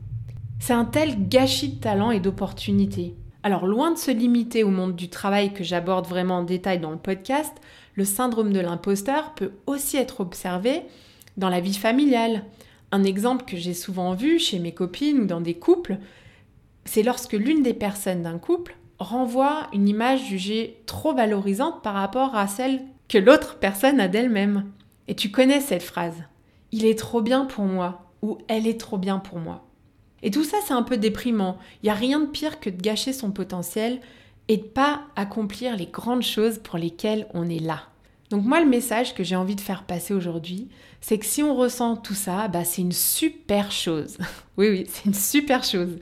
C'est 0.59 0.73
un 0.73 0.87
tel 0.87 1.29
gâchis 1.29 1.75
de 1.75 1.81
talent 1.81 2.11
et 2.11 2.21
d'opportunités. 2.21 3.15
Alors 3.43 3.67
loin 3.67 3.93
de 3.93 3.99
se 3.99 4.11
limiter 4.11 4.65
au 4.65 4.71
monde 4.71 4.97
du 4.97 5.11
travail 5.11 5.53
que 5.53 5.63
j'aborde 5.63 6.07
vraiment 6.07 6.39
en 6.39 6.43
détail 6.45 6.81
dans 6.81 6.91
le 6.91 6.97
podcast, 6.97 7.53
le 7.95 8.07
syndrome 8.07 8.55
de 8.55 8.61
l'imposteur 8.61 9.35
peut 9.35 9.53
aussi 9.67 9.99
être 9.99 10.21
observé 10.21 10.83
dans 11.37 11.51
la 11.51 11.61
vie 11.61 11.75
familiale. 11.75 12.45
Un 12.91 13.05
exemple 13.05 13.45
que 13.45 13.59
j'ai 13.59 13.75
souvent 13.75 14.15
vu 14.15 14.39
chez 14.39 14.59
mes 14.59 14.73
copines 14.73 15.21
ou 15.21 15.27
dans 15.27 15.43
des 15.43 15.55
couples, 15.55 15.99
c'est 16.85 17.03
lorsque 17.03 17.33
l'une 17.33 17.63
des 17.63 17.75
personnes 17.75 18.23
d'un 18.23 18.39
couple 18.39 18.77
renvoie 18.99 19.69
une 19.73 19.89
image 19.89 20.27
jugée 20.27 20.83
trop 20.87 21.15
valorisante 21.15 21.83
par 21.83 21.95
rapport 21.95 22.35
à 22.35 22.47
celle 22.47 22.83
que 23.09 23.19
l'autre 23.19 23.59
personne 23.59 24.01
a 24.01 24.09
d'elle-même. 24.09 24.71
Et 25.09 25.15
tu 25.15 25.31
connais 25.31 25.61
cette 25.61 25.83
phrase. 25.83 26.25
Il 26.73 26.85
est 26.85 26.99
trop 26.99 27.21
bien 27.21 27.45
pour 27.45 27.65
moi 27.65 28.11
ou 28.23 28.39
elle 28.49 28.67
est 28.67 28.81
trop 28.81 28.99
bien 28.99 29.19
pour 29.19 29.39
moi. 29.39 29.67
Et 30.23 30.31
tout 30.31 30.45
ça, 30.45 30.57
c'est 30.67 30.73
un 30.73 30.83
peu 30.83 30.97
déprimant. 30.97 31.59
Il 31.83 31.87
n'y 31.87 31.91
a 31.91 31.95
rien 31.95 32.21
de 32.21 32.27
pire 32.27 32.59
que 32.59 32.71
de 32.71 32.81
gâcher 32.81 33.13
son 33.13 33.31
potentiel 33.31 34.01
et 34.49 34.57
de 34.57 34.63
pas 34.63 35.03
accomplir 35.17 35.77
les 35.77 35.87
grandes 35.87 36.23
choses 36.23 36.59
pour 36.59 36.79
lesquelles 36.79 37.27
on 37.35 37.49
est 37.49 37.61
là. 37.61 37.83
Donc 38.31 38.45
moi, 38.45 38.61
le 38.61 38.67
message 38.67 39.15
que 39.15 39.23
j'ai 39.23 39.37
envie 39.37 39.55
de 39.55 39.61
faire 39.61 39.85
passer 39.85 40.15
aujourd'hui, 40.15 40.69
c'est 41.01 41.19
que 41.19 41.27
si 41.27 41.43
on 41.43 41.55
ressent 41.55 41.97
tout 41.97 42.15
ça, 42.15 42.49
bah, 42.49 42.65
c'est 42.65 42.83
une 42.83 42.93
super 42.93 43.71
chose. 43.71 44.17
oui, 44.57 44.71
oui, 44.71 44.87
c'est 44.89 45.05
une 45.05 45.15
super 45.15 45.63
chose. 45.63 45.99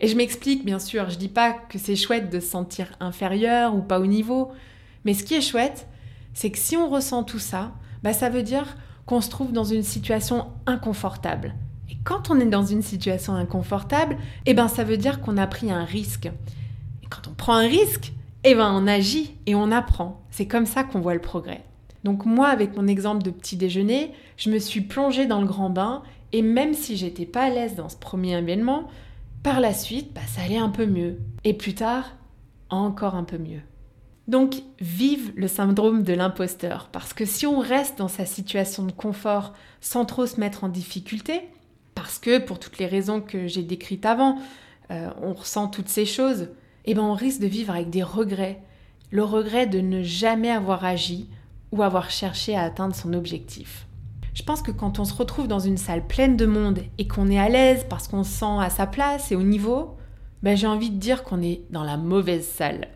Et 0.00 0.08
je 0.08 0.16
m'explique, 0.16 0.64
bien 0.64 0.78
sûr, 0.78 1.10
je 1.10 1.18
dis 1.18 1.28
pas 1.28 1.52
que 1.52 1.78
c'est 1.78 1.96
chouette 1.96 2.30
de 2.30 2.40
se 2.40 2.48
sentir 2.48 2.88
inférieur 3.00 3.74
ou 3.74 3.82
pas 3.82 4.00
au 4.00 4.06
niveau, 4.06 4.50
mais 5.04 5.14
ce 5.14 5.24
qui 5.24 5.34
est 5.34 5.40
chouette, 5.40 5.86
c'est 6.32 6.50
que 6.50 6.58
si 6.58 6.76
on 6.76 6.88
ressent 6.88 7.22
tout 7.22 7.38
ça, 7.38 7.72
bah, 8.02 8.12
ça 8.12 8.30
veut 8.30 8.42
dire 8.42 8.76
qu'on 9.06 9.20
se 9.20 9.28
trouve 9.28 9.52
dans 9.52 9.64
une 9.64 9.82
situation 9.82 10.46
inconfortable 10.66 11.54
quand 12.04 12.30
on 12.30 12.40
est 12.40 12.46
dans 12.46 12.64
une 12.64 12.82
situation 12.82 13.34
inconfortable, 13.34 14.16
eh 14.46 14.54
ben 14.54 14.68
ça 14.68 14.84
veut 14.84 14.96
dire 14.96 15.20
qu'on 15.20 15.36
a 15.36 15.46
pris 15.46 15.70
un 15.70 15.84
risque. 15.84 16.26
Et 17.02 17.06
quand 17.08 17.28
on 17.28 17.34
prend 17.34 17.54
un 17.54 17.66
risque, 17.66 18.12
eh 18.44 18.54
ben 18.54 18.72
on 18.72 18.86
agit 18.86 19.34
et 19.46 19.54
on 19.54 19.70
apprend. 19.70 20.22
C'est 20.30 20.46
comme 20.46 20.66
ça 20.66 20.84
qu'on 20.84 21.00
voit 21.00 21.14
le 21.14 21.20
progrès. 21.20 21.64
Donc 22.04 22.24
moi, 22.24 22.48
avec 22.48 22.76
mon 22.76 22.86
exemple 22.86 23.22
de 23.22 23.30
petit 23.30 23.56
déjeuner, 23.56 24.12
je 24.38 24.50
me 24.50 24.58
suis 24.58 24.80
plongée 24.80 25.26
dans 25.26 25.40
le 25.40 25.46
grand 25.46 25.70
bain 25.70 26.02
et 26.32 26.42
même 26.42 26.72
si 26.72 26.96
j'étais 26.96 27.26
pas 27.26 27.42
à 27.42 27.50
l'aise 27.50 27.74
dans 27.74 27.88
ce 27.88 27.96
premier 27.96 28.38
événement, 28.38 28.88
par 29.42 29.60
la 29.60 29.72
suite, 29.72 30.12
bah, 30.12 30.20
ça 30.26 30.42
allait 30.42 30.58
un 30.58 30.68
peu 30.68 30.86
mieux. 30.86 31.18
Et 31.44 31.54
plus 31.54 31.74
tard, 31.74 32.16
encore 32.68 33.14
un 33.14 33.24
peu 33.24 33.38
mieux. 33.38 33.60
Donc, 34.28 34.62
vive 34.80 35.32
le 35.34 35.48
syndrome 35.48 36.02
de 36.04 36.12
l'imposteur, 36.12 36.88
parce 36.92 37.12
que 37.12 37.24
si 37.24 37.46
on 37.46 37.58
reste 37.58 37.98
dans 37.98 38.08
sa 38.08 38.26
situation 38.26 38.84
de 38.84 38.92
confort 38.92 39.54
sans 39.80 40.04
trop 40.04 40.26
se 40.26 40.38
mettre 40.38 40.62
en 40.62 40.68
difficulté, 40.68 41.40
parce 41.94 42.18
que 42.18 42.38
pour 42.38 42.58
toutes 42.58 42.78
les 42.78 42.86
raisons 42.86 43.20
que 43.20 43.46
j'ai 43.48 43.62
décrites 43.62 44.06
avant, 44.06 44.38
euh, 44.90 45.10
on 45.20 45.32
ressent 45.32 45.68
toutes 45.68 45.88
ces 45.88 46.06
choses, 46.06 46.48
eh 46.84 46.94
ben 46.94 47.02
on 47.02 47.14
risque 47.14 47.40
de 47.40 47.46
vivre 47.46 47.74
avec 47.74 47.90
des 47.90 48.02
regrets. 48.02 48.62
Le 49.10 49.24
regret 49.24 49.66
de 49.66 49.80
ne 49.80 50.02
jamais 50.02 50.50
avoir 50.50 50.84
agi 50.84 51.28
ou 51.72 51.82
avoir 51.82 52.10
cherché 52.10 52.56
à 52.56 52.62
atteindre 52.62 52.94
son 52.94 53.12
objectif. 53.12 53.86
Je 54.34 54.42
pense 54.42 54.62
que 54.62 54.70
quand 54.70 54.98
on 54.98 55.04
se 55.04 55.14
retrouve 55.14 55.48
dans 55.48 55.58
une 55.58 55.76
salle 55.76 56.06
pleine 56.06 56.36
de 56.36 56.46
monde 56.46 56.80
et 56.98 57.08
qu'on 57.08 57.30
est 57.30 57.38
à 57.38 57.48
l'aise 57.48 57.86
parce 57.88 58.08
qu'on 58.08 58.24
se 58.24 58.30
sent 58.30 58.58
à 58.60 58.70
sa 58.70 58.86
place 58.86 59.32
et 59.32 59.36
au 59.36 59.42
niveau, 59.42 59.96
ben 60.42 60.56
j'ai 60.56 60.66
envie 60.66 60.90
de 60.90 60.98
dire 60.98 61.24
qu'on 61.24 61.42
est 61.42 61.62
dans 61.70 61.84
la 61.84 61.96
mauvaise 61.96 62.46
salle. 62.46 62.88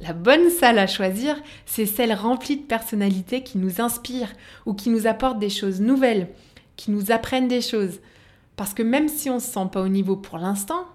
La 0.00 0.12
bonne 0.12 0.48
salle 0.48 0.78
à 0.78 0.86
choisir, 0.86 1.36
c'est 1.66 1.86
celle 1.86 2.14
remplie 2.14 2.56
de 2.56 2.62
personnalités 2.62 3.42
qui 3.42 3.58
nous 3.58 3.80
inspirent 3.80 4.32
ou 4.66 4.74
qui 4.74 4.88
nous 4.90 5.06
apportent 5.06 5.38
des 5.38 5.50
choses 5.50 5.80
nouvelles, 5.80 6.28
qui 6.76 6.90
nous 6.90 7.10
apprennent 7.12 7.48
des 7.48 7.60
choses. 7.60 8.00
Parce 8.56 8.74
que 8.74 8.82
même 8.82 9.08
si 9.08 9.30
on 9.30 9.34
ne 9.34 9.40
se 9.40 9.52
sent 9.52 9.68
pas 9.70 9.82
au 9.82 9.88
niveau 9.88 10.16
pour 10.16 10.38
l'instant, 10.38 10.86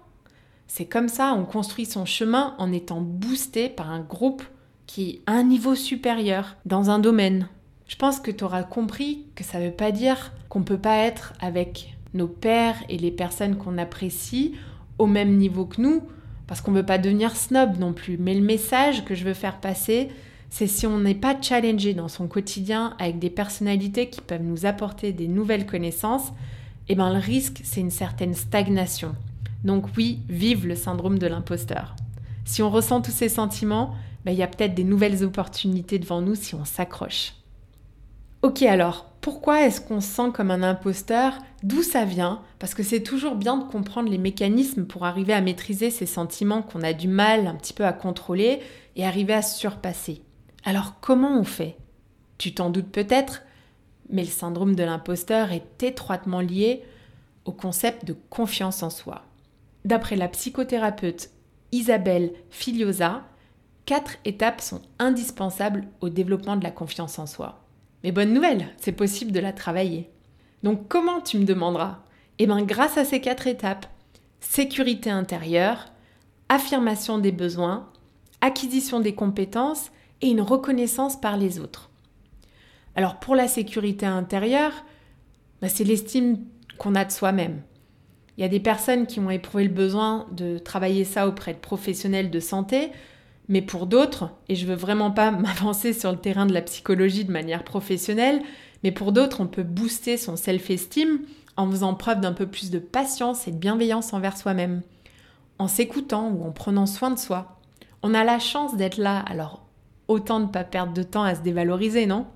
c'est 0.66 0.86
comme 0.86 1.08
ça, 1.08 1.34
on 1.34 1.44
construit 1.44 1.86
son 1.86 2.04
chemin 2.04 2.54
en 2.58 2.72
étant 2.72 3.00
boosté 3.00 3.68
par 3.68 3.90
un 3.90 4.00
groupe 4.00 4.42
qui 4.86 5.22
a 5.26 5.32
un 5.32 5.44
niveau 5.44 5.74
supérieur 5.74 6.56
dans 6.64 6.90
un 6.90 6.98
domaine. 6.98 7.48
Je 7.86 7.96
pense 7.96 8.18
que 8.18 8.30
tu 8.30 8.44
auras 8.44 8.64
compris 8.64 9.24
que 9.34 9.44
ça 9.44 9.60
ne 9.60 9.66
veut 9.66 9.72
pas 9.72 9.92
dire 9.92 10.32
qu'on 10.48 10.60
ne 10.60 10.64
peut 10.64 10.78
pas 10.78 10.98
être 10.98 11.34
avec 11.40 11.96
nos 12.14 12.26
pères 12.26 12.82
et 12.88 12.98
les 12.98 13.10
personnes 13.10 13.56
qu'on 13.56 13.78
apprécie 13.78 14.54
au 14.98 15.06
même 15.06 15.36
niveau 15.36 15.66
que 15.66 15.80
nous, 15.80 16.02
parce 16.46 16.60
qu'on 16.60 16.72
ne 16.72 16.78
veut 16.78 16.86
pas 16.86 16.98
devenir 16.98 17.36
snob 17.36 17.78
non 17.78 17.92
plus. 17.92 18.18
Mais 18.18 18.34
le 18.34 18.44
message 18.44 19.04
que 19.04 19.14
je 19.14 19.24
veux 19.24 19.34
faire 19.34 19.60
passer, 19.60 20.08
c'est 20.50 20.66
si 20.66 20.86
on 20.86 20.98
n'est 20.98 21.14
pas 21.14 21.40
challengé 21.40 21.94
dans 21.94 22.08
son 22.08 22.28
quotidien 22.28 22.94
avec 22.98 23.18
des 23.18 23.30
personnalités 23.30 24.08
qui 24.08 24.20
peuvent 24.20 24.42
nous 24.42 24.66
apporter 24.66 25.12
des 25.12 25.28
nouvelles 25.28 25.66
connaissances, 25.66 26.32
eh 26.88 26.94
ben 26.94 27.12
le 27.12 27.18
risque, 27.18 27.60
c'est 27.64 27.80
une 27.80 27.90
certaine 27.90 28.34
stagnation. 28.34 29.14
Donc 29.64 29.86
oui, 29.96 30.20
vive 30.28 30.66
le 30.66 30.76
syndrome 30.76 31.18
de 31.18 31.26
l'imposteur. 31.26 31.94
Si 32.44 32.62
on 32.62 32.70
ressent 32.70 33.00
tous 33.00 33.10
ces 33.10 33.28
sentiments, 33.28 33.94
ben, 34.24 34.32
il 34.32 34.38
y 34.38 34.42
a 34.42 34.46
peut-être 34.46 34.74
des 34.74 34.84
nouvelles 34.84 35.24
opportunités 35.24 35.98
devant 35.98 36.20
nous 36.20 36.36
si 36.36 36.54
on 36.54 36.64
s'accroche. 36.64 37.34
Ok 38.46 38.62
alors, 38.62 39.06
pourquoi 39.22 39.62
est-ce 39.62 39.80
qu'on 39.80 40.00
se 40.00 40.06
sent 40.06 40.30
comme 40.32 40.52
un 40.52 40.62
imposteur? 40.62 41.32
D'où 41.64 41.82
ça 41.82 42.04
vient? 42.04 42.42
Parce 42.60 42.74
que 42.74 42.84
c'est 42.84 43.02
toujours 43.02 43.34
bien 43.34 43.56
de 43.56 43.64
comprendre 43.64 44.08
les 44.08 44.18
mécanismes 44.18 44.86
pour 44.86 45.04
arriver 45.04 45.32
à 45.32 45.40
maîtriser 45.40 45.90
ces 45.90 46.06
sentiments 46.06 46.62
qu'on 46.62 46.84
a 46.84 46.92
du 46.92 47.08
mal 47.08 47.48
un 47.48 47.56
petit 47.56 47.72
peu 47.72 47.84
à 47.84 47.92
contrôler 47.92 48.60
et 48.94 49.04
arriver 49.04 49.32
à 49.32 49.42
se 49.42 49.58
surpasser. 49.58 50.22
Alors 50.64 51.00
comment 51.00 51.36
on 51.36 51.42
fait? 51.42 51.76
Tu 52.38 52.54
t'en 52.54 52.70
doutes 52.70 52.92
peut-être, 52.92 53.42
mais 54.10 54.22
le 54.22 54.30
syndrome 54.30 54.76
de 54.76 54.84
l'imposteur 54.84 55.50
est 55.50 55.82
étroitement 55.82 56.38
lié 56.38 56.84
au 57.46 57.52
concept 57.52 58.04
de 58.04 58.16
confiance 58.30 58.84
en 58.84 58.90
soi. 58.90 59.24
D'après 59.84 60.14
la 60.14 60.28
psychothérapeute 60.28 61.30
Isabelle 61.72 62.30
Filiosa, 62.50 63.24
quatre 63.86 64.18
étapes 64.24 64.60
sont 64.60 64.82
indispensables 65.00 65.88
au 66.00 66.10
développement 66.10 66.54
de 66.54 66.62
la 66.62 66.70
confiance 66.70 67.18
en 67.18 67.26
soi. 67.26 67.65
Mais 68.06 68.12
bonne 68.12 68.32
nouvelle, 68.32 68.68
c'est 68.76 68.92
possible 68.92 69.32
de 69.32 69.40
la 69.40 69.52
travailler. 69.52 70.08
Donc 70.62 70.86
comment 70.86 71.20
tu 71.20 71.38
me 71.38 71.44
demanderas? 71.44 72.04
Eh 72.38 72.46
bien 72.46 72.62
grâce 72.62 72.96
à 72.98 73.04
ces 73.04 73.20
quatre 73.20 73.48
étapes, 73.48 73.86
sécurité 74.38 75.10
intérieure, 75.10 75.86
affirmation 76.48 77.18
des 77.18 77.32
besoins, 77.32 77.90
acquisition 78.40 79.00
des 79.00 79.16
compétences 79.16 79.90
et 80.22 80.28
une 80.28 80.40
reconnaissance 80.40 81.20
par 81.20 81.36
les 81.36 81.58
autres. 81.58 81.90
Alors 82.94 83.18
pour 83.18 83.34
la 83.34 83.48
sécurité 83.48 84.06
intérieure, 84.06 84.84
bah, 85.60 85.68
c'est 85.68 85.82
l'estime 85.82 86.44
qu'on 86.78 86.94
a 86.94 87.04
de 87.04 87.10
soi-même. 87.10 87.60
Il 88.38 88.42
y 88.42 88.44
a 88.44 88.48
des 88.48 88.60
personnes 88.60 89.08
qui 89.08 89.18
ont 89.18 89.30
éprouvé 89.30 89.64
le 89.64 89.74
besoin 89.74 90.28
de 90.30 90.58
travailler 90.58 91.02
ça 91.02 91.26
auprès 91.26 91.54
de 91.54 91.58
professionnels 91.58 92.30
de 92.30 92.38
santé 92.38 92.92
mais 93.48 93.62
pour 93.62 93.86
d'autres, 93.86 94.30
et 94.48 94.54
je 94.54 94.66
veux 94.66 94.74
vraiment 94.74 95.10
pas 95.10 95.30
m'avancer 95.32 95.92
sur 95.92 96.10
le 96.10 96.18
terrain 96.18 96.46
de 96.46 96.54
la 96.54 96.62
psychologie 96.62 97.24
de 97.24 97.32
manière 97.32 97.64
professionnelle, 97.64 98.42
mais 98.82 98.92
pour 98.92 99.12
d'autres, 99.12 99.40
on 99.40 99.46
peut 99.46 99.62
booster 99.62 100.16
son 100.16 100.36
self-esteem 100.36 101.20
en 101.56 101.70
faisant 101.70 101.94
preuve 101.94 102.20
d'un 102.20 102.32
peu 102.32 102.46
plus 102.46 102.70
de 102.70 102.78
patience 102.78 103.48
et 103.48 103.52
de 103.52 103.56
bienveillance 103.56 104.12
envers 104.12 104.36
soi-même, 104.36 104.82
en 105.58 105.68
s'écoutant 105.68 106.30
ou 106.30 106.44
en 106.44 106.52
prenant 106.52 106.86
soin 106.86 107.10
de 107.10 107.18
soi. 107.18 107.60
On 108.02 108.14
a 108.14 108.24
la 108.24 108.38
chance 108.38 108.76
d'être 108.76 108.98
là, 108.98 109.18
alors 109.20 109.66
autant 110.08 110.38
ne 110.38 110.46
pas 110.46 110.64
perdre 110.64 110.92
de 110.92 111.02
temps 111.02 111.24
à 111.24 111.34
se 111.34 111.40
dévaloriser, 111.40 112.06
non? 112.06 112.26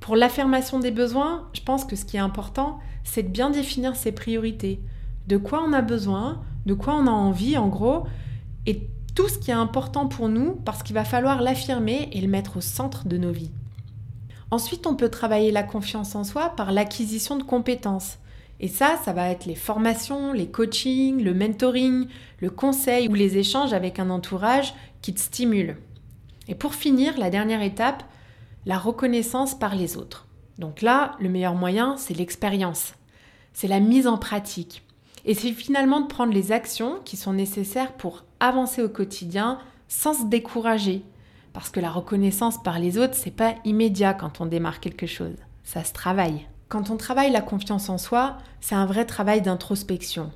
Pour 0.00 0.16
l'affirmation 0.16 0.80
des 0.80 0.90
besoins, 0.90 1.48
je 1.54 1.62
pense 1.62 1.84
que 1.84 1.96
ce 1.96 2.04
qui 2.04 2.16
est 2.16 2.20
important, 2.20 2.78
c'est 3.04 3.22
de 3.22 3.28
bien 3.28 3.50
définir 3.50 3.96
ses 3.96 4.12
priorités. 4.12 4.80
De 5.28 5.38
quoi 5.38 5.64
on 5.66 5.72
a 5.72 5.80
besoin, 5.80 6.42
de 6.66 6.74
quoi 6.74 6.94
on 6.94 7.06
a 7.06 7.10
envie 7.10 7.56
en 7.56 7.68
gros, 7.68 8.04
et 8.66 8.86
tout 9.14 9.28
ce 9.28 9.38
qui 9.38 9.50
est 9.50 9.54
important 9.54 10.06
pour 10.06 10.28
nous 10.28 10.52
parce 10.64 10.82
qu'il 10.82 10.94
va 10.94 11.04
falloir 11.04 11.40
l'affirmer 11.40 12.08
et 12.12 12.20
le 12.20 12.28
mettre 12.28 12.56
au 12.56 12.60
centre 12.60 13.06
de 13.06 13.16
nos 13.16 13.32
vies. 13.32 13.52
Ensuite, 14.50 14.86
on 14.86 14.94
peut 14.94 15.08
travailler 15.08 15.50
la 15.50 15.62
confiance 15.62 16.14
en 16.14 16.24
soi 16.24 16.50
par 16.50 16.72
l'acquisition 16.72 17.36
de 17.36 17.42
compétences. 17.42 18.18
Et 18.60 18.68
ça, 18.68 18.98
ça 19.04 19.12
va 19.12 19.30
être 19.30 19.46
les 19.46 19.54
formations, 19.54 20.32
les 20.32 20.46
coachings, 20.46 21.22
le 21.22 21.34
mentoring, 21.34 22.06
le 22.40 22.50
conseil 22.50 23.08
ou 23.08 23.14
les 23.14 23.36
échanges 23.36 23.72
avec 23.72 23.98
un 23.98 24.10
entourage 24.10 24.74
qui 25.02 25.12
te 25.12 25.20
stimule. 25.20 25.76
Et 26.46 26.54
pour 26.54 26.74
finir, 26.74 27.18
la 27.18 27.30
dernière 27.30 27.62
étape, 27.62 28.04
la 28.66 28.78
reconnaissance 28.78 29.58
par 29.58 29.74
les 29.74 29.96
autres. 29.96 30.26
Donc 30.58 30.82
là, 30.82 31.16
le 31.20 31.28
meilleur 31.28 31.54
moyen, 31.54 31.96
c'est 31.96 32.14
l'expérience. 32.14 32.94
C'est 33.52 33.68
la 33.68 33.80
mise 33.80 34.06
en 34.06 34.18
pratique. 34.18 34.82
Et 35.26 35.34
c'est 35.34 35.52
finalement 35.52 36.00
de 36.00 36.06
prendre 36.06 36.32
les 36.32 36.52
actions 36.52 36.98
qui 37.04 37.16
sont 37.16 37.32
nécessaires 37.32 37.92
pour 37.92 38.24
avancer 38.40 38.82
au 38.82 38.88
quotidien 38.88 39.58
sans 39.88 40.14
se 40.14 40.24
décourager. 40.24 41.02
Parce 41.52 41.70
que 41.70 41.80
la 41.80 41.90
reconnaissance 41.90 42.62
par 42.62 42.78
les 42.78 42.98
autres, 42.98 43.14
c'est 43.14 43.30
pas 43.30 43.54
immédiat 43.64 44.12
quand 44.12 44.40
on 44.40 44.46
démarre 44.46 44.80
quelque 44.80 45.06
chose. 45.06 45.36
Ça 45.62 45.84
se 45.84 45.92
travaille. 45.92 46.46
Quand 46.68 46.90
on 46.90 46.96
travaille 46.96 47.30
la 47.30 47.40
confiance 47.40 47.88
en 47.88 47.96
soi, 47.96 48.36
c'est 48.60 48.74
un 48.74 48.86
vrai 48.86 49.06
travail 49.06 49.40
d'introspection. 49.40 50.30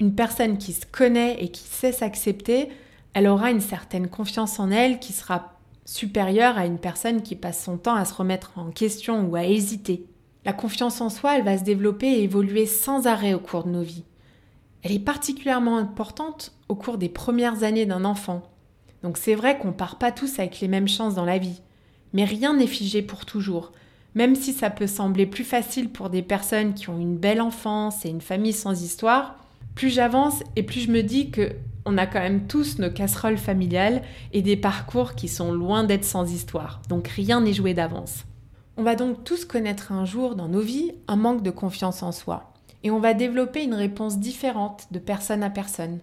Une 0.00 0.14
personne 0.14 0.58
qui 0.58 0.72
se 0.72 0.84
connaît 0.84 1.42
et 1.42 1.48
qui 1.48 1.62
sait 1.62 1.92
s'accepter, 1.92 2.68
elle 3.14 3.28
aura 3.28 3.50
une 3.50 3.60
certaine 3.60 4.08
confiance 4.08 4.58
en 4.58 4.70
elle 4.70 4.98
qui 4.98 5.14
sera 5.14 5.54
supérieure 5.86 6.58
à 6.58 6.66
une 6.66 6.78
personne 6.78 7.22
qui 7.22 7.36
passe 7.36 7.62
son 7.62 7.78
temps 7.78 7.94
à 7.94 8.04
se 8.04 8.12
remettre 8.12 8.52
en 8.56 8.70
question 8.70 9.26
ou 9.26 9.36
à 9.36 9.44
hésiter. 9.44 10.04
La 10.44 10.52
confiance 10.52 11.00
en 11.00 11.08
soi, 11.08 11.38
elle 11.38 11.44
va 11.44 11.56
se 11.56 11.64
développer 11.64 12.06
et 12.06 12.24
évoluer 12.24 12.66
sans 12.66 13.06
arrêt 13.06 13.32
au 13.32 13.38
cours 13.38 13.64
de 13.64 13.70
nos 13.70 13.82
vies 13.82 14.04
elle 14.82 14.92
est 14.92 14.98
particulièrement 14.98 15.78
importante 15.78 16.52
au 16.68 16.74
cours 16.74 16.98
des 16.98 17.08
premières 17.08 17.62
années 17.62 17.86
d'un 17.86 18.04
enfant. 18.04 18.42
Donc 19.02 19.18
c'est 19.18 19.34
vrai 19.34 19.58
qu'on 19.58 19.72
part 19.72 19.98
pas 19.98 20.12
tous 20.12 20.38
avec 20.38 20.60
les 20.60 20.68
mêmes 20.68 20.88
chances 20.88 21.14
dans 21.14 21.24
la 21.24 21.38
vie. 21.38 21.60
Mais 22.12 22.24
rien 22.24 22.54
n'est 22.54 22.66
figé 22.66 23.02
pour 23.02 23.26
toujours. 23.26 23.72
Même 24.14 24.34
si 24.34 24.52
ça 24.52 24.70
peut 24.70 24.86
sembler 24.86 25.26
plus 25.26 25.44
facile 25.44 25.90
pour 25.90 26.08
des 26.08 26.22
personnes 26.22 26.74
qui 26.74 26.88
ont 26.88 26.98
une 26.98 27.18
belle 27.18 27.40
enfance 27.40 28.04
et 28.04 28.08
une 28.08 28.20
famille 28.20 28.52
sans 28.52 28.82
histoire, 28.82 29.36
plus 29.74 29.90
j'avance 29.90 30.42
et 30.56 30.62
plus 30.62 30.80
je 30.80 30.90
me 30.90 31.02
dis 31.02 31.30
que 31.30 31.52
on 31.84 31.98
a 31.98 32.06
quand 32.06 32.20
même 32.20 32.48
tous 32.48 32.78
nos 32.78 32.90
casseroles 32.90 33.38
familiales 33.38 34.02
et 34.32 34.42
des 34.42 34.56
parcours 34.56 35.14
qui 35.14 35.28
sont 35.28 35.52
loin 35.52 35.84
d'être 35.84 36.04
sans 36.04 36.32
histoire. 36.32 36.80
Donc 36.88 37.08
rien 37.08 37.40
n'est 37.40 37.52
joué 37.52 37.74
d'avance. 37.74 38.24
On 38.76 38.82
va 38.82 38.96
donc 38.96 39.22
tous 39.22 39.44
connaître 39.44 39.92
un 39.92 40.04
jour 40.04 40.34
dans 40.34 40.48
nos 40.48 40.60
vies 40.60 40.92
un 41.06 41.16
manque 41.16 41.42
de 41.42 41.50
confiance 41.50 42.02
en 42.02 42.12
soi 42.12 42.52
et 42.82 42.90
on 42.90 43.00
va 43.00 43.14
développer 43.14 43.64
une 43.64 43.74
réponse 43.74 44.18
différente 44.18 44.86
de 44.90 44.98
personne 44.98 45.42
à 45.42 45.50
personne. 45.50 46.00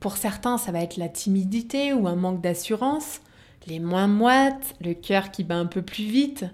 Pour 0.00 0.16
certains, 0.16 0.58
ça 0.58 0.72
va 0.72 0.80
être 0.80 0.96
la 0.96 1.08
timidité 1.08 1.92
ou 1.92 2.06
un 2.08 2.16
manque 2.16 2.40
d'assurance, 2.40 3.20
les 3.66 3.80
moins 3.80 4.06
moites, 4.06 4.74
le 4.80 4.94
cœur 4.94 5.30
qui 5.30 5.44
bat 5.44 5.56
un 5.56 5.66
peu 5.66 5.82
plus 5.82 6.04
vite, 6.04 6.44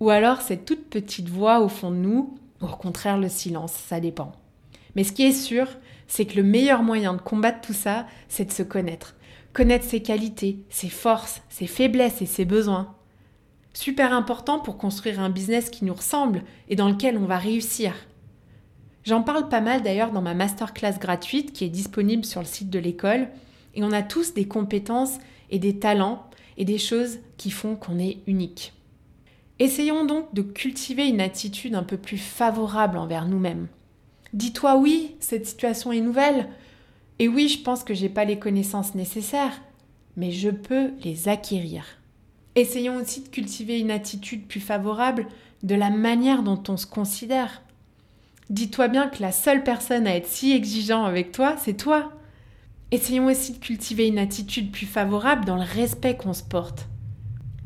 ou 0.00 0.10
alors 0.10 0.40
cette 0.40 0.64
toute 0.64 0.88
petite 0.88 1.28
voix 1.28 1.60
au 1.60 1.68
fond 1.68 1.90
de 1.90 1.96
nous, 1.96 2.34
ou 2.60 2.66
au 2.66 2.76
contraire 2.76 3.18
le 3.18 3.28
silence, 3.28 3.72
ça 3.72 4.00
dépend. 4.00 4.32
Mais 4.94 5.04
ce 5.04 5.12
qui 5.12 5.24
est 5.24 5.32
sûr, 5.32 5.68
c'est 6.06 6.24
que 6.24 6.36
le 6.36 6.42
meilleur 6.42 6.82
moyen 6.82 7.14
de 7.14 7.20
combattre 7.20 7.60
tout 7.60 7.74
ça, 7.74 8.06
c'est 8.28 8.46
de 8.46 8.52
se 8.52 8.62
connaître. 8.62 9.14
Connaître 9.52 9.84
ses 9.84 10.02
qualités, 10.02 10.58
ses 10.70 10.88
forces, 10.88 11.42
ses 11.48 11.66
faiblesses 11.66 12.22
et 12.22 12.26
ses 12.26 12.44
besoins. 12.44 12.94
Super 13.74 14.12
important 14.12 14.58
pour 14.58 14.78
construire 14.78 15.20
un 15.20 15.30
business 15.30 15.70
qui 15.70 15.84
nous 15.84 15.94
ressemble 15.94 16.42
et 16.68 16.76
dans 16.76 16.88
lequel 16.88 17.16
on 17.16 17.26
va 17.26 17.38
réussir. 17.38 17.94
J'en 19.08 19.22
parle 19.22 19.48
pas 19.48 19.62
mal 19.62 19.82
d'ailleurs 19.82 20.12
dans 20.12 20.20
ma 20.20 20.34
masterclass 20.34 20.98
gratuite 21.00 21.54
qui 21.54 21.64
est 21.64 21.70
disponible 21.70 22.26
sur 22.26 22.40
le 22.42 22.46
site 22.46 22.68
de 22.68 22.78
l'école. 22.78 23.28
Et 23.74 23.82
on 23.82 23.90
a 23.90 24.02
tous 24.02 24.34
des 24.34 24.46
compétences 24.46 25.16
et 25.48 25.58
des 25.58 25.78
talents 25.78 26.28
et 26.58 26.66
des 26.66 26.76
choses 26.76 27.20
qui 27.38 27.50
font 27.50 27.74
qu'on 27.74 27.98
est 27.98 28.18
unique. 28.26 28.74
Essayons 29.60 30.04
donc 30.04 30.34
de 30.34 30.42
cultiver 30.42 31.08
une 31.08 31.22
attitude 31.22 31.74
un 31.74 31.84
peu 31.84 31.96
plus 31.96 32.18
favorable 32.18 32.98
envers 32.98 33.24
nous-mêmes. 33.24 33.68
Dis-toi 34.34 34.76
oui, 34.76 35.16
cette 35.20 35.46
situation 35.46 35.90
est 35.90 36.02
nouvelle. 36.02 36.50
Et 37.18 37.28
oui, 37.28 37.48
je 37.48 37.62
pense 37.62 37.84
que 37.84 37.94
j'ai 37.94 38.10
pas 38.10 38.26
les 38.26 38.38
connaissances 38.38 38.94
nécessaires, 38.94 39.62
mais 40.18 40.32
je 40.32 40.50
peux 40.50 40.90
les 41.02 41.28
acquérir. 41.28 41.86
Essayons 42.56 42.96
aussi 42.96 43.22
de 43.22 43.28
cultiver 43.28 43.80
une 43.80 43.90
attitude 43.90 44.46
plus 44.46 44.60
favorable 44.60 45.28
de 45.62 45.74
la 45.74 45.88
manière 45.88 46.42
dont 46.42 46.62
on 46.68 46.76
se 46.76 46.86
considère. 46.86 47.62
Dis-toi 48.50 48.88
bien 48.88 49.08
que 49.08 49.20
la 49.20 49.32
seule 49.32 49.62
personne 49.62 50.06
à 50.06 50.16
être 50.16 50.26
si 50.26 50.52
exigeant 50.52 51.04
avec 51.04 51.32
toi, 51.32 51.56
c'est 51.58 51.76
toi. 51.76 52.12
Essayons 52.90 53.26
aussi 53.26 53.52
de 53.52 53.58
cultiver 53.58 54.06
une 54.06 54.18
attitude 54.18 54.72
plus 54.72 54.86
favorable 54.86 55.44
dans 55.44 55.56
le 55.56 55.62
respect 55.62 56.16
qu'on 56.16 56.32
se 56.32 56.42
porte. 56.42 56.88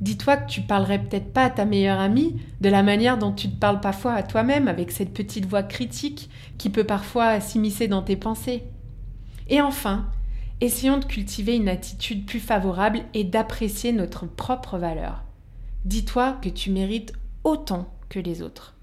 Dis-toi 0.01 0.37
que 0.37 0.51
tu 0.51 0.63
parlerais 0.63 0.99
peut-être 0.99 1.33
pas 1.33 1.45
à 1.45 1.51
ta 1.51 1.65
meilleure 1.65 2.01
amie 2.01 2.41
de 2.61 2.69
la 2.69 2.83
manière 2.83 3.19
dont 3.19 3.31
tu 3.31 3.49
te 3.49 3.57
parles 3.57 3.81
parfois 3.81 4.15
à 4.15 4.25
toi-même 4.25 4.67
avec 4.67 4.91
cette 4.91 5.15
petite 5.15 5.47
voix 5.47 5.63
critique 5.63 6.29
qui 6.59 6.71
peut 6.71 6.83
parfois 6.83 7.41
s'immiscer 7.41 7.87
dans 7.87 8.03
tes 8.03 8.17
pensées. 8.17 8.65
Et 9.49 9.61
enfin, 9.61 10.09
essayons 10.61 10.99
de 10.99 11.05
cultiver 11.05 11.55
une 11.55 11.69
attitude 11.69 12.27
plus 12.27 12.41
favorable 12.41 13.03
et 13.15 13.23
d'apprécier 13.23 13.93
notre 13.93 14.27
propre 14.27 14.77
valeur. 14.77 15.23
Dis-toi 15.85 16.39
que 16.43 16.49
tu 16.49 16.73
mérites 16.73 17.13
autant 17.45 17.89
que 18.09 18.19
les 18.19 18.43
autres. 18.43 18.75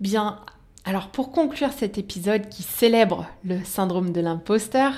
Bien, 0.00 0.40
alors 0.84 1.08
pour 1.08 1.32
conclure 1.32 1.72
cet 1.72 1.96
épisode 1.96 2.48
qui 2.48 2.62
célèbre 2.62 3.26
le 3.42 3.64
syndrome 3.64 4.12
de 4.12 4.20
l'imposteur, 4.20 4.92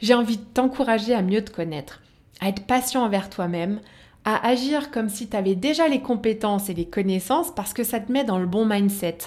j'ai 0.00 0.14
envie 0.14 0.36
de 0.36 0.44
t'encourager 0.54 1.14
à 1.14 1.22
mieux 1.22 1.44
te 1.44 1.50
connaître, 1.50 2.00
à 2.40 2.48
être 2.48 2.64
patient 2.64 3.02
envers 3.02 3.28
toi-même, 3.28 3.80
à 4.24 4.46
agir 4.46 4.92
comme 4.92 5.08
si 5.08 5.28
tu 5.28 5.36
avais 5.36 5.56
déjà 5.56 5.88
les 5.88 6.00
compétences 6.00 6.70
et 6.70 6.74
les 6.74 6.86
connaissances 6.86 7.52
parce 7.52 7.72
que 7.72 7.82
ça 7.82 7.98
te 7.98 8.12
met 8.12 8.22
dans 8.22 8.38
le 8.38 8.46
bon 8.46 8.64
mindset. 8.64 9.18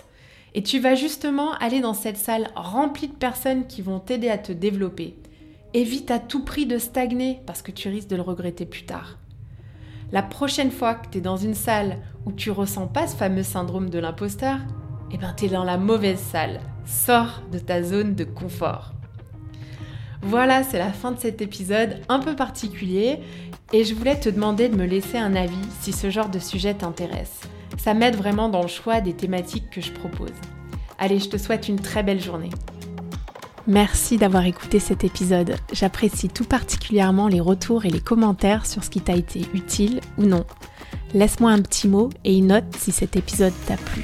Et 0.53 0.63
tu 0.63 0.79
vas 0.79 0.95
justement 0.95 1.51
aller 1.55 1.81
dans 1.81 1.93
cette 1.93 2.17
salle 2.17 2.48
remplie 2.55 3.10
de 3.10 3.13
personnes 3.13 3.67
qui 3.67 3.81
vont 3.81 4.00
t'aider 4.00 4.29
à 4.29 4.38
te 4.38 4.53
développer. 4.53 5.17
Évite 5.74 6.12
à 6.12 6.19
tout 6.19 6.45
prix 6.45 6.65
de 6.65 6.77
stagner 6.77 7.41
parce 7.45 7.62
que 7.62 7.72
tu 7.72 7.89
risques 7.89 8.07
de 8.07 8.15
le 8.15 8.22
regretter 8.22 8.65
plus 8.65 8.86
tard. 8.86 9.17
La 10.13 10.24
prochaine 10.24 10.72
fois 10.72 10.93
que 10.95 11.10
tu 11.10 11.17
es 11.17 11.22
dans 11.22 11.36
une 11.36 11.55
salle 11.55 11.98
où 12.25 12.31
tu 12.31 12.51
ressens 12.51 12.88
pas 12.88 13.07
ce 13.07 13.17
fameux 13.17 13.43
syndrome 13.43 13.89
de 13.89 14.00
l'imposteur, 14.00 14.60
eh 15.12 15.18
ben 15.18 15.34
tu 15.36 15.46
es 15.46 15.50
dans 15.50 15.64
la 15.64 15.78
mauvaise 15.78 16.20
salle. 16.20 16.60
Sors 16.86 17.42
de 17.52 17.60
ta 17.60 17.84
zone 17.84 18.16
de 18.16 18.24
confort. 18.24 18.94
Voilà, 20.22 20.64
c'est 20.64 20.80
la 20.80 20.92
fin 20.92 21.12
de 21.12 21.20
cet 21.20 21.42
épisode 21.42 22.02
un 22.10 22.20
peu 22.20 22.36
particulier 22.36 23.20
et 23.74 23.84
je 23.84 23.94
voulais 23.94 24.20
te 24.20 24.30
demander 24.30 24.70
de 24.70 24.76
me 24.76 24.86
laisser 24.86 25.18
un 25.18 25.36
avis 25.36 25.54
si 25.82 25.92
ce 25.92 26.10
genre 26.10 26.30
de 26.30 26.40
sujet 26.40 26.74
t'intéresse. 26.74 27.42
Ça 27.78 27.94
m'aide 27.94 28.16
vraiment 28.16 28.50
dans 28.50 28.62
le 28.62 28.68
choix 28.68 29.02
des 29.02 29.14
thématiques 29.14 29.70
que 29.70 29.82
je 29.82 29.92
propose. 29.92 30.34
Allez, 30.98 31.20
je 31.20 31.30
te 31.30 31.38
souhaite 31.38 31.68
une 31.68 31.80
très 31.80 32.04
belle 32.04 32.22
journée. 32.22 32.50
Merci 33.68 34.18
d'avoir 34.18 34.46
écouté 34.46 34.80
cet 34.80 35.04
épisode. 35.04 35.56
J'apprécie 35.74 36.30
tout 36.30 36.46
particulièrement 36.46 37.28
les 37.28 37.40
retours 37.40 37.86
et 37.86 37.90
les 37.90 38.02
commentaires 38.02 38.66
sur 38.66 38.84
ce 38.84 38.90
qui 38.90 39.02
t'a 39.02 39.16
été 39.16 39.42
utile 39.54 40.02
ou 40.18 40.24
non. 40.24 40.46
Laisse-moi 41.14 41.52
un 41.52 41.62
petit 41.62 41.88
mot 41.88 42.10
et 42.24 42.38
une 42.38 42.48
note 42.48 42.76
si 42.78 42.92
cet 42.92 43.16
épisode 43.16 43.54
t'a 43.68 43.78
plu. 43.78 44.04